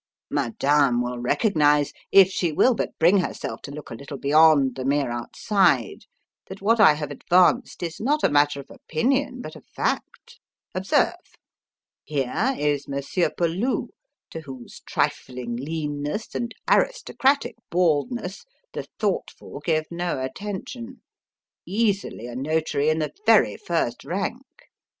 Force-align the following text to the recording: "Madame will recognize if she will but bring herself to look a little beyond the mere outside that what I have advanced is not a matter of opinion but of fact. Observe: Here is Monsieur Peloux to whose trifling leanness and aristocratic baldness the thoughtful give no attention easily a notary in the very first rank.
"Madame 0.31 0.99
will 1.03 1.19
recognize 1.19 1.93
if 2.11 2.31
she 2.31 2.51
will 2.51 2.73
but 2.73 2.97
bring 2.97 3.19
herself 3.19 3.61
to 3.61 3.69
look 3.69 3.91
a 3.91 3.93
little 3.93 4.17
beyond 4.17 4.73
the 4.73 4.83
mere 4.83 5.11
outside 5.11 6.05
that 6.47 6.59
what 6.59 6.79
I 6.79 6.95
have 6.95 7.11
advanced 7.11 7.83
is 7.83 7.99
not 8.01 8.23
a 8.23 8.29
matter 8.31 8.59
of 8.59 8.71
opinion 8.71 9.43
but 9.43 9.55
of 9.55 9.63
fact. 9.67 10.39
Observe: 10.73 11.35
Here 12.03 12.55
is 12.57 12.87
Monsieur 12.87 13.29
Peloux 13.29 13.89
to 14.31 14.39
whose 14.41 14.81
trifling 14.87 15.55
leanness 15.55 16.33
and 16.33 16.55
aristocratic 16.67 17.57
baldness 17.69 18.43
the 18.73 18.87
thoughtful 18.97 19.59
give 19.63 19.85
no 19.91 20.19
attention 20.19 21.03
easily 21.67 22.25
a 22.25 22.35
notary 22.35 22.89
in 22.89 22.97
the 22.97 23.13
very 23.27 23.55
first 23.55 24.03
rank. 24.03 24.63